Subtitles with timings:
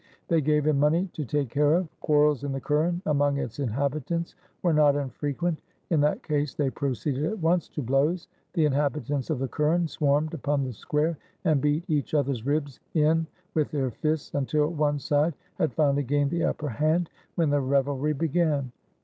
[0.29, 1.87] They gave him money to take care of.
[1.99, 7.23] Quarrels in the kuren among its inhabitants were not infrequent; in that case they proceeded
[7.23, 8.27] at once to blows.
[8.53, 13.27] The inhabitants of the kuren swarmed upon the square, and beat each other's ribs in
[13.53, 18.13] with their fists, until one side had finally gained the upper hand, when the revelry
[18.13, 18.71] began.